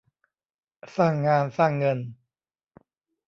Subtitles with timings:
[0.95, 1.99] สร้างงาน สร้างเงิน